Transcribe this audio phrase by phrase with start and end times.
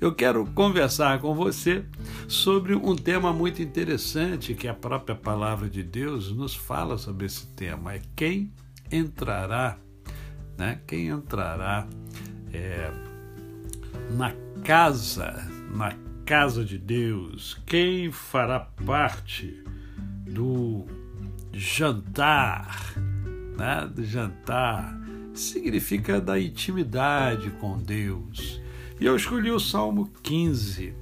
[0.00, 1.84] Eu quero conversar com você
[2.28, 7.46] sobre um tema muito interessante que a própria palavra de Deus nos fala sobre esse
[7.48, 7.94] tema.
[7.94, 8.52] É quem
[8.90, 9.78] entrará,
[10.56, 10.80] né?
[10.86, 11.86] Quem entrará
[12.52, 12.90] é,
[14.10, 15.94] na casa, na
[16.24, 17.60] casa de Deus?
[17.66, 19.62] Quem fará parte
[20.28, 20.86] do
[21.52, 22.94] jantar,
[23.56, 23.90] né?
[23.92, 24.96] Do jantar
[25.36, 28.60] significa da intimidade com Deus.
[28.98, 30.94] E eu escolhi o Salmo 15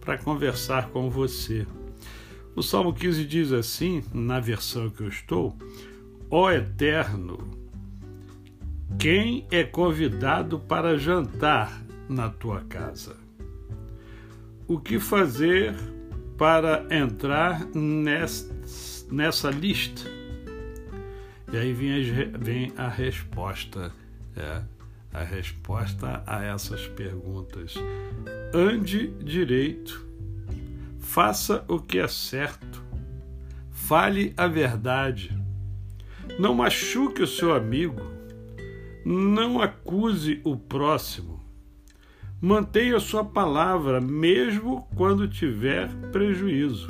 [0.00, 1.66] para conversar com você.
[2.54, 5.56] O Salmo 15 diz assim, na versão que eu estou:
[6.30, 7.38] Ó Eterno,
[8.98, 13.16] quem é convidado para jantar na tua casa?
[14.68, 15.74] O que fazer
[16.36, 17.66] para entrar
[19.10, 20.02] nessa lista?
[21.52, 23.92] E aí vem a, resposta,
[24.36, 24.62] é,
[25.12, 27.74] a resposta a essas perguntas.
[28.54, 30.06] Ande direito,
[30.98, 32.82] faça o que é certo,
[33.70, 35.36] fale a verdade,
[36.38, 38.02] não machuque o seu amigo,
[39.04, 41.40] não acuse o próximo.
[42.40, 46.88] Mantenha sua palavra, mesmo quando tiver prejuízo.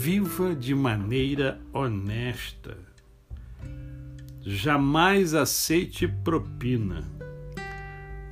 [0.00, 2.87] Viva de maneira honesta
[4.50, 7.04] Jamais aceite propina.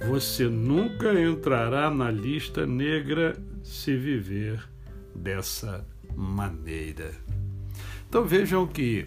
[0.09, 4.67] Você nunca entrará na lista negra se viver
[5.15, 5.87] dessa
[6.17, 7.13] maneira.
[8.09, 9.05] Então vejam que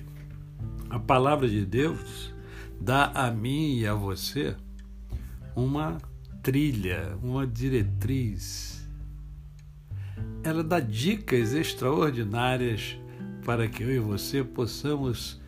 [0.88, 2.32] a palavra de Deus
[2.80, 4.56] dá a mim e a você
[5.56, 5.98] uma
[6.44, 8.88] trilha, uma diretriz.
[10.44, 12.96] Ela dá dicas extraordinárias
[13.44, 15.40] para que eu e você possamos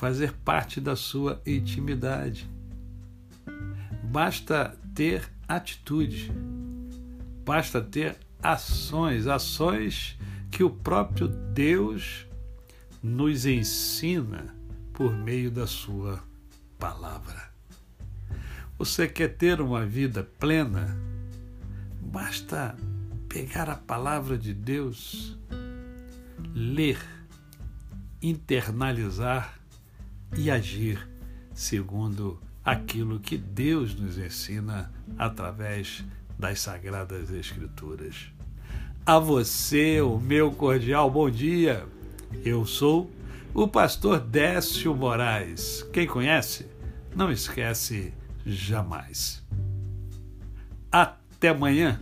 [0.00, 2.48] fazer parte da sua intimidade.
[4.02, 6.32] Basta ter atitude,
[7.44, 10.18] basta ter ações, ações
[10.50, 12.26] que o próprio Deus
[13.02, 14.54] nos ensina
[14.94, 16.18] por meio da sua
[16.78, 17.50] palavra.
[18.78, 20.96] Você quer ter uma vida plena?
[22.00, 22.74] Basta
[23.28, 25.38] pegar a palavra de Deus,
[26.54, 26.98] ler,
[28.22, 29.59] internalizar
[30.36, 31.08] e agir
[31.52, 36.04] segundo aquilo que Deus nos ensina através
[36.38, 38.30] das Sagradas Escrituras.
[39.04, 41.86] A você, o meu cordial bom dia.
[42.44, 43.10] Eu sou
[43.52, 45.82] o pastor Décio Moraes.
[45.92, 46.66] Quem conhece,
[47.14, 48.14] não esquece
[48.46, 49.44] jamais.
[50.92, 52.00] Até amanhã